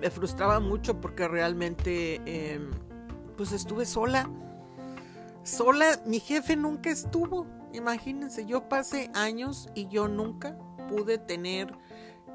[0.00, 2.20] me frustraba mucho porque realmente...
[2.24, 2.60] Eh,
[3.38, 4.28] pues estuve sola.
[5.44, 7.46] Sola, mi jefe nunca estuvo.
[7.72, 11.72] Imagínense, yo pasé años y yo nunca pude tener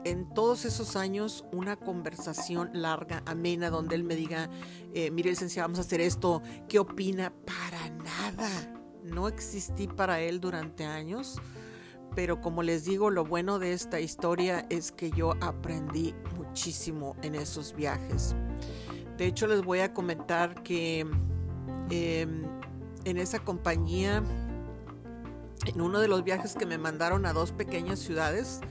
[0.05, 4.49] en todos esos años una conversación larga, amena, donde él me diga,
[4.93, 7.33] eh, mire licenciado, vamos a hacer esto, ¿qué opina?
[7.45, 8.49] Para nada.
[9.03, 11.41] No existí para él durante años,
[12.15, 17.35] pero como les digo, lo bueno de esta historia es que yo aprendí muchísimo en
[17.35, 18.35] esos viajes.
[19.17, 21.01] De hecho, les voy a comentar que
[21.89, 22.43] em,
[23.05, 24.23] en esa compañía,
[25.65, 28.61] en uno de los viajes que me mandaron a dos pequeñas ciudades,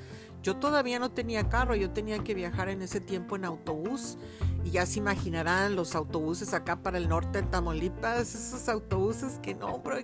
[0.42, 4.18] yo todavía no tenía carro, yo tenía que viajar en ese tiempo en autobús.
[4.64, 9.54] Y ya se imaginarán los autobuses acá para el norte de Tamaulipas, esos autobuses que
[9.54, 9.96] no, bro,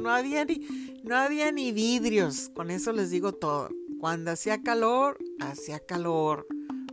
[0.00, 0.66] no había ni,
[1.04, 2.50] no había ni vidrios.
[2.54, 3.68] Con eso les digo todo.
[4.00, 6.46] Cuando hacía calor, hacía calor.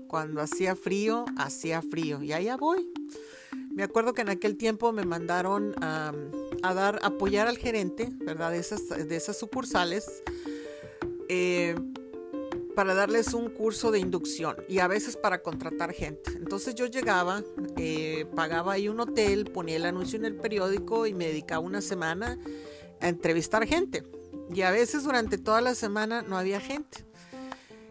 [0.07, 2.21] Cuando hacía frío, hacía frío.
[2.21, 2.87] Y allá voy.
[3.73, 6.13] Me acuerdo que en aquel tiempo me mandaron a,
[6.61, 8.51] dar, apoyar al gerente, ¿verdad?
[8.51, 10.05] De esas, de esas sucursales.
[11.29, 11.75] Eh,
[12.75, 16.31] para darles un curso de inducción y a veces para contratar gente.
[16.35, 17.43] Entonces yo llegaba,
[17.77, 21.81] eh, pagaba ahí un hotel, ponía el anuncio en el periódico y me dedicaba una
[21.81, 22.37] semana
[22.99, 24.03] a entrevistar gente.
[24.53, 27.05] Y a veces durante toda la semana no había gente.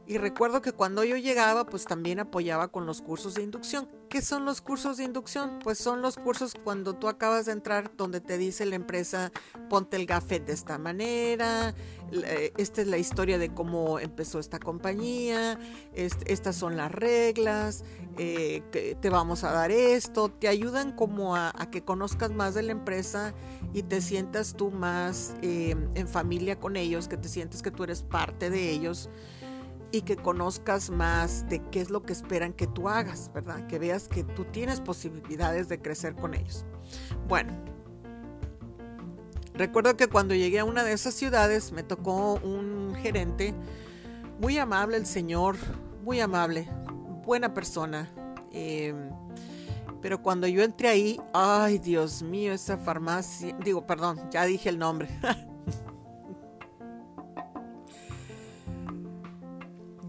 [0.07, 3.89] Y recuerdo que cuando yo llegaba, pues también apoyaba con los cursos de inducción.
[4.13, 5.59] ¿Qué son los cursos de inducción?
[5.65, 9.33] Pues son los cursos cuando tú acabas de entrar donde te dice la empresa,
[9.71, 11.75] ponte el gafet de esta manera,
[12.13, 15.59] eh, esta es la historia de cómo empezó esta compañía,
[15.95, 17.85] estas son las reglas,
[18.19, 18.63] eh,
[19.01, 23.33] te vamos a dar esto, te ayudan como a, que conozcas más de la empresa
[23.73, 27.85] y te sientas tú más eh, en familia con ellos, que te sientes que tú
[27.85, 29.09] eres parte de ellos
[29.93, 33.67] y que conozcas más de qué es lo que esperan que tú hagas, ¿verdad?
[33.67, 36.65] Que veas que tú tienes posibilidades de crecer con ellos.
[37.29, 37.53] Bueno,
[39.53, 43.55] recuerdo que cuando llegué a una de esas ciudades me tocó un gerente
[44.41, 45.57] muy amable, el señor,
[46.03, 46.69] muy amable,
[47.25, 48.11] buena persona.
[48.51, 49.11] Em,
[50.01, 54.79] pero cuando yo entré ahí, ay Dios mío, esa farmacia, digo, perdón, ya dije el
[54.79, 55.09] nombre.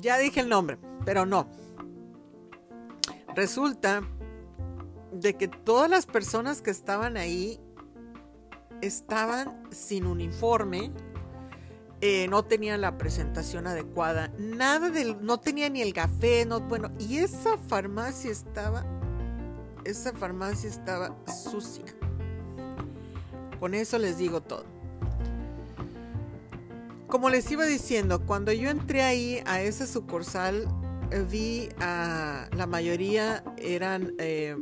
[0.03, 1.47] ya dije el nombre, pero no.
[3.35, 4.03] Resulta
[5.11, 7.59] de que todas las personas que estaban ahí
[8.81, 10.91] estaban sin uniforme,
[12.01, 16.91] eh, no tenían la presentación adecuada, nada del, no tenía ni el café, no, bueno,
[16.99, 18.85] y esa farmacia estaba,
[19.85, 21.85] esa farmacia estaba sucia.
[23.57, 24.72] Con eso les digo todo
[27.13, 30.67] como les iba diciendo, cuando yo entré ahí a esa sucursal,
[31.11, 34.57] eh, vi a la mayoría eran, eh,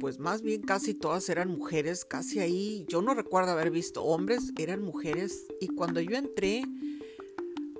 [0.00, 4.52] pues más bien casi todas eran mujeres, casi ahí, yo no recuerdo haber visto hombres,
[4.58, 6.64] eran mujeres, y cuando yo entré,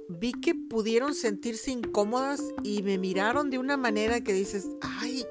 [0.08, 5.26] vi que pudieron sentirse incómodas y me miraron de una manera que dices, ay,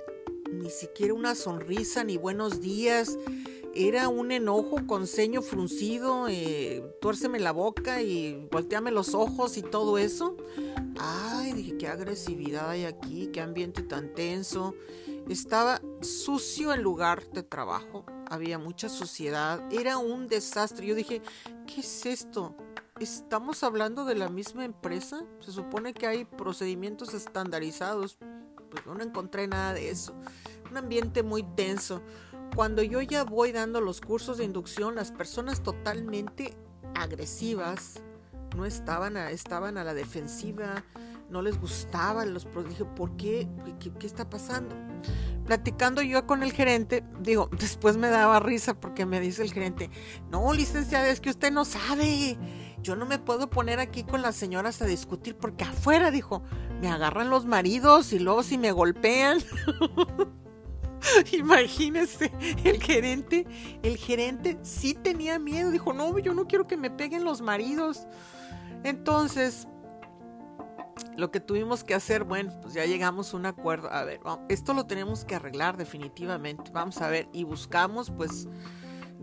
[0.51, 3.17] ni siquiera una sonrisa, ni buenos días
[3.75, 9.63] era un enojo con ceño fruncido, eh, tuérceme la boca y volteame los ojos y
[9.63, 10.37] todo eso.
[10.99, 14.75] Ay, dije, qué agresividad hay aquí, qué ambiente tan tenso.
[15.27, 20.85] Estaba sucio el lugar de trabajo, había mucha suciedad, era un desastre.
[20.85, 21.21] Yo dije,
[21.65, 22.55] ¿qué es esto?
[22.99, 25.25] ¿Estamos hablando de la misma empresa?
[25.39, 28.17] Se supone que hay procedimientos estandarizados.
[28.69, 30.13] Pues no encontré nada de eso.
[30.69, 32.01] Un ambiente muy tenso
[32.55, 36.55] cuando yo ya voy dando los cursos de inducción, las personas totalmente
[36.95, 38.01] agresivas
[38.55, 40.83] no estaban a, estaban a la defensiva,
[41.29, 43.47] no les gustaban los dije, ¿por qué?
[43.79, 43.91] qué?
[43.91, 44.75] ¿Qué está pasando?
[45.45, 49.89] Platicando yo con el gerente, digo, después me daba risa porque me dice el gerente,
[50.29, 52.37] no, licenciada, es que usted no sabe.
[52.81, 56.43] Yo no me puedo poner aquí con las señoras a discutir porque afuera, dijo,
[56.81, 59.39] me agarran los maridos y luego si me golpean.
[61.31, 62.31] Imagínese,
[62.63, 63.45] el gerente,
[63.83, 68.07] el gerente sí tenía miedo, dijo, no, yo no quiero que me peguen los maridos.
[68.83, 69.67] Entonces,
[71.17, 73.91] lo que tuvimos que hacer, bueno, pues ya llegamos a un acuerdo.
[73.91, 76.71] A ver, esto lo tenemos que arreglar definitivamente.
[76.71, 78.47] Vamos a ver, y buscamos, pues,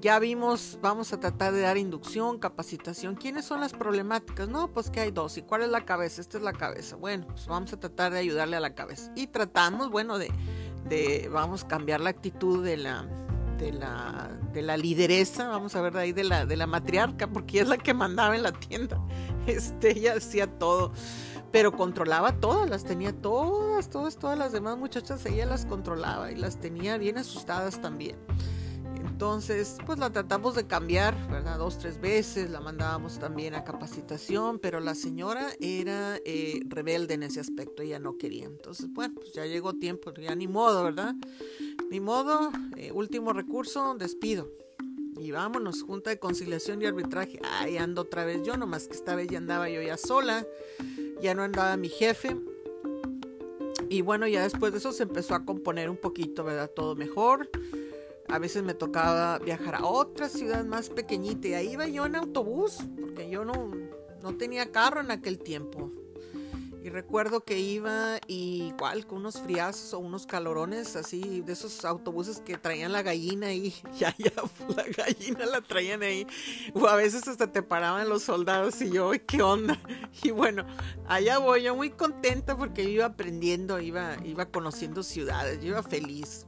[0.00, 3.16] ya vimos, vamos a tratar de dar inducción, capacitación.
[3.16, 4.48] ¿Quiénes son las problemáticas?
[4.48, 5.36] No, pues que hay dos.
[5.36, 6.22] ¿Y cuál es la cabeza?
[6.22, 6.96] Esta es la cabeza.
[6.96, 9.12] Bueno, pues vamos a tratar de ayudarle a la cabeza.
[9.14, 10.30] Y tratamos, bueno, de
[10.88, 13.06] de vamos a cambiar la actitud de la
[13.60, 17.26] de la, de la lideresa, vamos a ver de ahí de la, de la matriarca,
[17.26, 19.00] porque es la que mandaba en la tienda.
[19.46, 20.92] Este, ella hacía todo,
[21.50, 26.36] pero controlaba todas, las tenía todas, todas, todas las demás muchachas, ella las controlaba y
[26.36, 28.16] las tenía bien asustadas también.
[29.20, 31.58] Entonces, pues la tratamos de cambiar, ¿verdad?
[31.58, 37.24] Dos, tres veces, la mandábamos también a capacitación, pero la señora era eh, rebelde en
[37.24, 38.46] ese aspecto, ella no quería.
[38.46, 41.14] Entonces, bueno, pues ya llegó tiempo, ya ni modo, ¿verdad?
[41.90, 44.48] Ni modo, eh, último recurso, despido.
[45.18, 47.40] Y vámonos, junta de conciliación y arbitraje.
[47.44, 50.46] Ahí ando otra vez yo, nomás que esta vez ya andaba yo ya sola,
[51.20, 52.38] ya no andaba mi jefe.
[53.90, 56.70] Y bueno, ya después de eso se empezó a componer un poquito, ¿verdad?
[56.74, 57.50] Todo mejor
[58.32, 62.16] a veces me tocaba viajar a otra ciudad más pequeñita y ahí iba yo en
[62.16, 63.72] autobús, porque yo no,
[64.22, 65.90] no tenía carro en aquel tiempo.
[66.82, 72.40] Y recuerdo que iba igual con unos friazos o unos calorones así de esos autobuses
[72.40, 74.32] que traían la gallina y ya, ya,
[74.74, 76.26] la gallina la traían ahí.
[76.72, 79.78] O a veces hasta te paraban los soldados y yo, ¿qué onda?
[80.22, 80.64] Y bueno,
[81.06, 86.46] allá voy yo muy contenta porque iba aprendiendo, iba, iba conociendo ciudades, yo iba feliz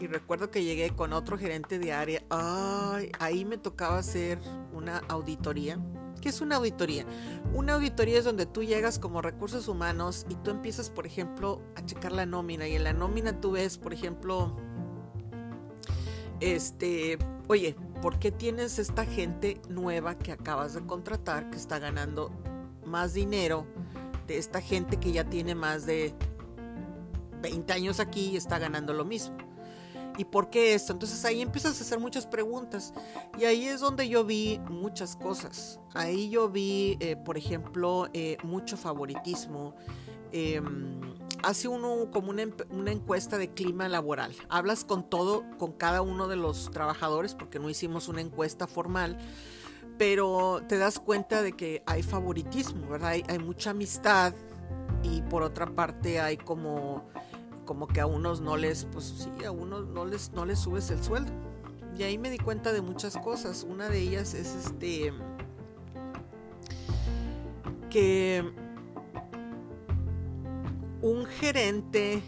[0.00, 2.22] y recuerdo que llegué con otro gerente de área.
[2.30, 4.38] Ay, ahí me tocaba hacer
[4.72, 5.78] una auditoría
[6.20, 7.06] ¿Qué es una auditoría?
[7.54, 11.84] Una auditoría es donde tú llegas como recursos humanos y tú empiezas, por ejemplo, a
[11.84, 14.54] checar la nómina y en la nómina tú ves, por ejemplo,
[16.40, 22.30] este, oye, ¿por qué tienes esta gente nueva que acabas de contratar que está ganando
[22.84, 23.66] más dinero
[24.26, 26.14] de esta gente que ya tiene más de
[27.40, 29.49] 20 años aquí y está ganando lo mismo?
[30.18, 30.92] ¿Y por qué esto?
[30.92, 32.92] Entonces ahí empiezas a hacer muchas preguntas
[33.38, 35.80] y ahí es donde yo vi muchas cosas.
[35.94, 39.74] Ahí yo vi, eh, por ejemplo, eh, mucho favoritismo.
[40.32, 41.00] Em,
[41.42, 42.42] hace uno como una,
[42.92, 44.34] encuesta de clima laboral.
[44.48, 49.18] Hablas con todo, con cada uno de los trabajadores, porque no hicimos una encuesta formal,
[49.98, 53.10] pero te das cuenta de que hay favoritismo, ¿verdad?
[53.10, 54.34] Hay, hay mucha amistad
[55.02, 57.08] y por otra parte hay como
[57.70, 60.90] como que a unos no les, pues sí, a unos no les, no les subes
[60.90, 61.30] el sueldo.
[61.96, 63.62] Y ahí me di cuenta de muchas cosas.
[63.62, 65.12] Una de ellas es este
[67.88, 68.42] que
[71.00, 72.24] un gerente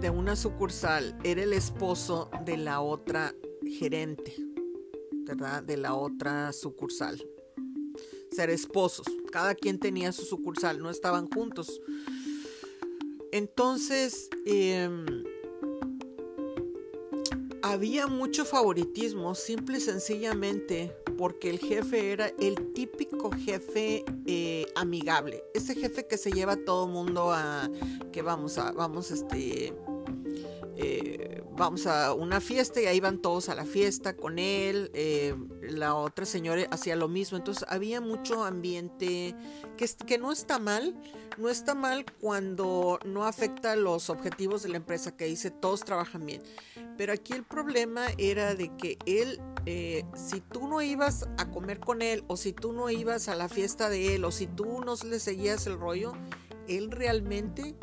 [0.00, 3.34] de una sucursal era el esposo de la otra
[3.66, 4.34] gerente,
[5.26, 5.62] ¿verdad?
[5.64, 7.22] De la otra sucursal.
[8.30, 9.04] Ser esposos.
[9.30, 11.78] Cada quien tenía su sucursal, no estaban juntos.
[13.32, 15.24] Entonces, em,
[17.62, 25.42] había mucho favoritismo, simple y sencillamente porque el jefe era el típico jefe eh, amigable,
[25.52, 27.68] ese jefe que se lleva a todo mundo a
[28.12, 29.74] que vamos a, vamos este,
[30.80, 34.92] eh, vamos a una fiesta y ahí van todos a la fiesta con él.
[34.94, 37.36] Eh, la otra señora hacía lo mismo.
[37.36, 39.34] Entonces había mucho ambiente
[39.76, 40.94] que, no está mal.
[41.36, 46.24] No está mal cuando no afecta los objetivos de la empresa que dice todos trabajan
[46.24, 46.42] bien.
[46.96, 51.80] Pero aquí el problema era de que él, eh, si tú no ibas a comer
[51.80, 54.80] con él o si tú no ibas a la fiesta de él o si tú
[54.84, 56.12] no le seguías el rollo,
[56.68, 57.74] él realmente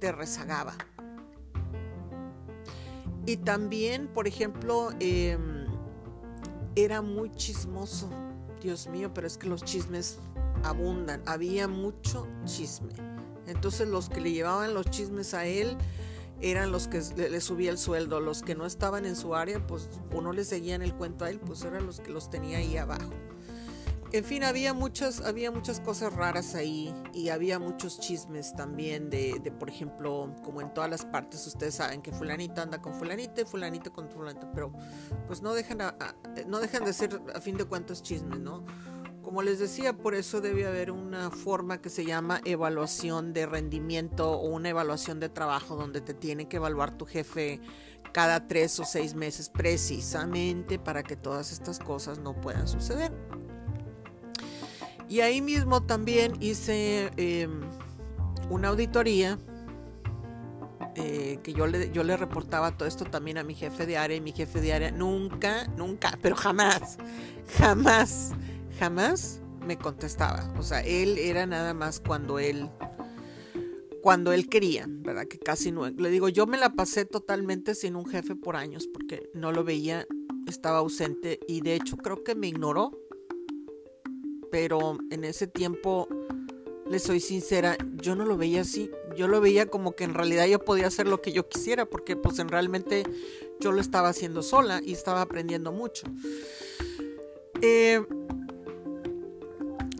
[0.00, 0.76] te rezagaba.
[3.26, 5.66] Y también, por ejemplo, em,
[6.76, 8.08] era muy chismoso.
[8.62, 10.18] Dios mío, pero es que los chismes
[10.62, 11.22] abundan.
[11.26, 12.92] Había mucho chisme.
[13.46, 15.76] Entonces los que le llevaban los chismes a él
[16.40, 18.20] eran los que le, subía el sueldo.
[18.20, 21.30] Los que no estaban en su área, pues o no le seguían el cuento a
[21.30, 23.10] él, pues eran los que los tenía ahí abajo.
[24.16, 29.52] En fin, había muchas, había muchas cosas raras ahí y había muchos chismes también de,
[29.58, 33.44] por ejemplo, como en todas las partes, ustedes saben que fulanita anda con fulanita y
[33.44, 34.72] fulanita con fulanita, pero
[35.26, 35.82] pues no dejan,
[36.46, 38.64] no dejan de ser a fin de cuentas chismes, ¿no?
[39.20, 44.30] Como les decía, por eso debe haber una forma que se llama evaluación de rendimiento
[44.30, 47.60] o una evaluación de trabajo donde te tiene que evaluar tu jefe
[48.14, 53.12] cada tres o seis meses precisamente para que todas estas cosas no puedan suceder.
[55.08, 57.60] Y ahí mismo también hice em,
[58.50, 59.38] una auditoría
[60.96, 64.16] eh, que yo le, yo le reportaba todo esto también a mi jefe de área
[64.16, 66.96] y mi jefe de área nunca, nunca, pero jamás,
[67.58, 68.32] jamás,
[68.78, 70.52] jamás me contestaba.
[70.58, 72.70] O sea, él era nada más cuando él,
[74.02, 75.26] cuando él quería, ¿verdad?
[75.28, 75.88] Que casi no.
[75.88, 79.64] Le digo, yo me la pasé totalmente sin un jefe por años porque no lo
[79.64, 80.06] veía,
[80.46, 82.92] estaba ausente y de hecho creo que me ignoró
[84.50, 86.08] pero en ese tiempo,
[86.88, 88.90] le soy sincera, yo no lo veía así.
[89.16, 92.16] Yo lo veía como que en realidad yo podía hacer lo que yo quisiera, porque
[92.16, 93.04] pues en realmente
[93.60, 96.06] yo lo estaba haciendo sola y estaba aprendiendo mucho.
[97.62, 98.04] Eh,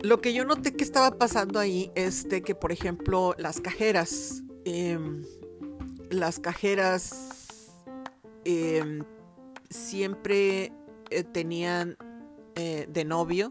[0.01, 5.23] lo que yo noté que estaba pasando ahí es que, por ejemplo, las cajeras, em,
[6.09, 7.73] las cajeras
[8.45, 9.03] em,
[9.69, 10.71] siempre
[11.09, 11.97] eh, tenían
[12.55, 13.49] eh, de novio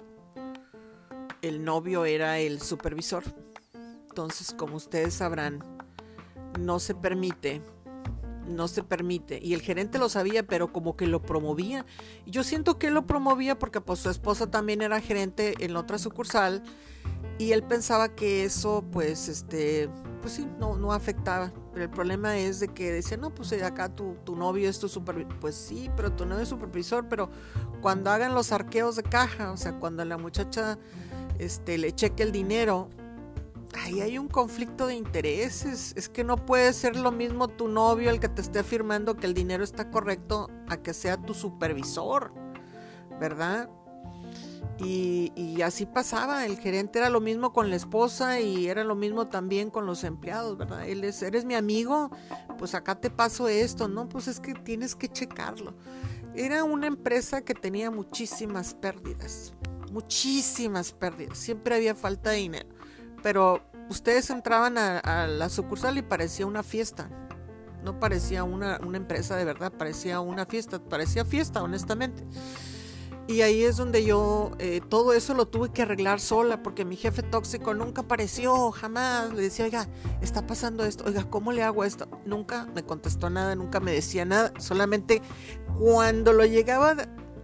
[1.48, 3.24] el novio era el supervisor.
[4.08, 5.62] Entonces, como ustedes sabrán,
[6.58, 7.62] no se permite,
[8.46, 9.38] no se permite.
[9.42, 11.84] Y el gerente lo sabía, pero como que lo promovía.
[12.26, 16.62] Yo siento que lo promovía porque pues su esposa también era gerente en otra sucursal
[17.38, 19.90] y él pensaba que eso pues este
[20.20, 21.52] pues sí, no, no afectaba.
[21.72, 24.88] Pero el problema es de que decía, no, pues acá tu, tu novio es tu
[24.88, 25.38] supervisor.
[25.38, 27.30] Pues sí, pero tu novio es supervisor, pero
[27.80, 30.78] cuando hagan los arqueos de caja, o sea, cuando la muchacha
[31.38, 32.88] este, le cheque el dinero,
[33.82, 35.92] ahí hay un conflicto de intereses.
[35.96, 39.26] Es que no puede ser lo mismo tu novio el que te esté afirmando que
[39.26, 42.32] el dinero está correcto a que sea tu supervisor,
[43.20, 43.68] ¿verdad?
[44.78, 49.26] Y, así pasaba, el gerente era lo mismo con la esposa y era lo mismo
[49.26, 50.86] también con los empleados, ¿verdad?
[50.86, 52.10] Él es, eres mi amigo,
[52.58, 54.06] pues acá te paso esto, ¿no?
[54.06, 55.74] Pues es que tienes que checarlo.
[56.34, 59.54] Era una empresa que tenía muchísimas pérdidas,
[59.96, 62.68] muchísimas pérdidas, siempre había falta de dinero.
[63.22, 67.08] Pero ustedes entraban a, la sucursal y parecía una fiesta.
[67.82, 72.24] No parecía una, empresa de verdad, parecía una fiesta, parecía fiesta, honestamente.
[73.26, 76.96] Y ahí es donde yo eh, todo eso lo tuve que arreglar sola porque mi
[76.96, 79.32] jefe tóxico nunca apareció, jamás.
[79.32, 79.88] Le decía, oiga,
[80.20, 82.06] está pasando esto, oiga, ¿cómo le hago esto?
[82.26, 84.52] Nunca me contestó nada, nunca me decía nada.
[84.58, 85.22] Solamente
[85.78, 86.96] cuando lo llegaba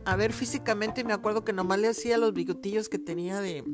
[0.05, 3.65] a ver físicamente, me acuerdo que nomás le hacía los bigotillos que tenía de,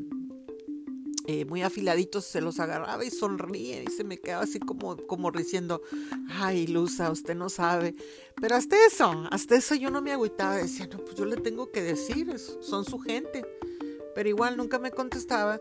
[1.27, 5.31] eh, muy afiladitos, se los agarraba y sonríe y se me quedaba así como, como
[5.31, 5.83] diciendo,
[6.31, 7.95] ay, Luza, usted no sabe.
[8.41, 11.71] Pero hasta eso, hasta eso yo no me agüitaba, decía, no, pues yo le tengo
[11.71, 13.45] que decir, son su gente.
[14.15, 15.61] Pero igual nunca me contestaba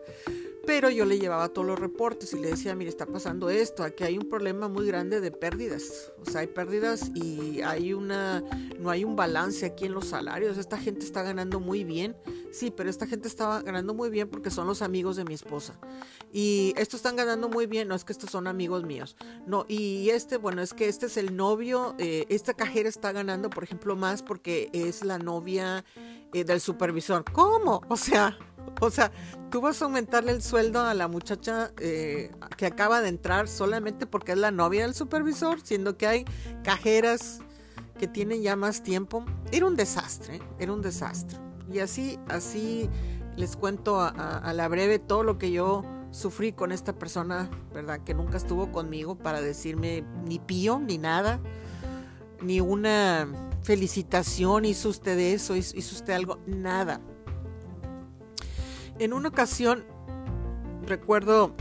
[0.68, 4.04] pero yo le llevaba todos los reportes y le decía, mire, está pasando esto, aquí
[4.04, 8.44] hay un problema muy grande de pérdidas, o sea, hay pérdidas y hay una,
[8.78, 12.18] no hay un balance aquí en los salarios, esta gente está ganando muy bien,
[12.52, 15.80] sí, pero esta gente estaba ganando muy bien porque son los amigos de mi esposa.
[16.34, 19.16] Y estos están ganando muy bien, no es que estos son amigos míos,
[19.46, 23.48] no, y este, bueno, es que este es el novio, eh, esta cajera está ganando,
[23.48, 25.86] por ejemplo, más porque es la novia
[26.34, 27.80] eh, del supervisor, ¿cómo?
[27.88, 28.36] O sea,
[28.80, 29.12] o sea,
[29.50, 34.06] tú vas a aumentarle el sueldo a la muchacha eh, que acaba de entrar solamente
[34.06, 36.24] porque es la novia del supervisor, siendo que hay
[36.62, 37.40] cajeras
[37.98, 39.24] que tienen ya más tiempo.
[39.52, 41.38] Era un desastre, era un desastre.
[41.70, 42.88] Y así, así
[43.36, 48.00] les cuento a, la breve todo lo que yo sufrí con esta persona, ¿verdad?
[48.00, 51.40] Que nunca estuvo conmigo para decirme ni pío, ni nada,
[52.40, 53.28] ni una
[53.62, 57.00] felicitación, hizo usted eso, hizo usted algo, nada
[58.98, 59.84] en una ocasión,
[60.86, 61.54] recuerdo,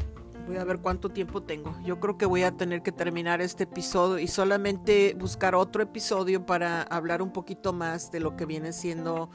[0.48, 1.76] voy a ver cuánto tiempo tengo.
[1.84, 6.46] Yo creo que voy a tener que terminar este episodio y solamente buscar otro episodio
[6.46, 9.30] para hablar un poquito más de lo que viene siendo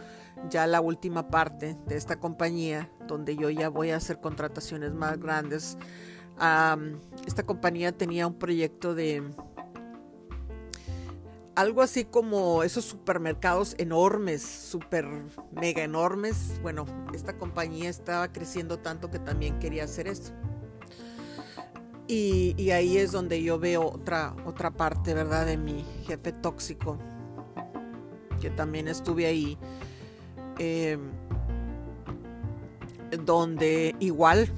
[0.48, 5.18] ya la última parte de esta compañía, donde yo ya voy a hacer contrataciones más
[5.18, 5.76] grandes.
[7.26, 9.22] esta compañía tenía un proyecto de
[11.54, 15.06] algo así como esos supermercados enormes, super
[15.52, 16.58] mega enormes.
[16.62, 20.32] Bueno, esta compañía estaba creciendo tanto que también quería hacer eso.
[22.08, 25.46] Y, ahí es donde yo veo otra, otra parte, ¿verdad?
[25.46, 26.98] De mi jefe tóxico,
[28.40, 29.56] que también estuve ahí,
[30.58, 30.98] eh,
[33.24, 34.48] donde igual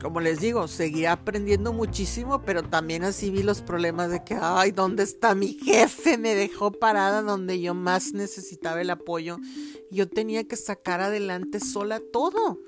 [0.00, 4.70] como les digo, seguía aprendiendo muchísimo, pero también así vi los problemas de que, ay,
[4.70, 6.18] ¿dónde está mi jefe?
[6.18, 9.38] Me dejó parada donde yo más necesitaba el apoyo.
[9.90, 12.60] Yo tenía que sacar adelante sola todo.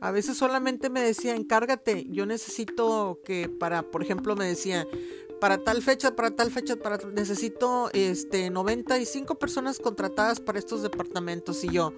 [0.00, 4.86] A veces solamente me decía, encárgate, yo necesito que para, por ejemplo, me decía,
[5.44, 11.62] para tal fecha, para tal fecha, para necesito este 95 personas contratadas para estos departamentos
[11.64, 11.92] y yo,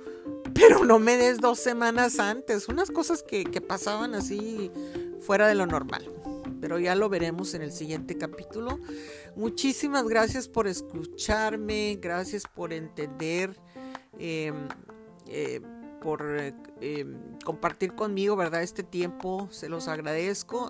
[0.52, 4.72] pero no me des dos semanas antes, unas cosas que, que pasaban así
[5.20, 6.10] fuera de lo normal.
[6.60, 8.80] Pero ya lo veremos en el siguiente capítulo.
[9.36, 13.56] Muchísimas gracias por escucharme, gracias por entender,
[14.18, 14.66] em,
[15.28, 15.60] eh,
[16.02, 16.20] por
[16.80, 18.64] em, compartir conmigo, ¿verdad?
[18.64, 20.68] Este tiempo, se los agradezco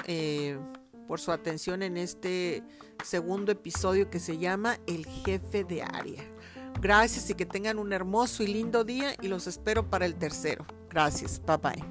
[1.06, 2.62] por su atención en este
[3.04, 6.22] segundo episodio que se llama El jefe de área.
[6.80, 10.66] Gracias y que tengan un hermoso y lindo día y los espero para el tercero.
[10.90, 11.84] Gracias, bye bye.